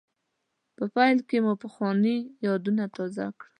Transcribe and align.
په 0.75 0.83
پیل 0.95 1.17
کې 1.29 1.37
مو 1.45 1.53
پخواني 1.63 2.17
یادونه 2.45 2.83
تازه 2.95 3.25
کړل. 3.37 3.49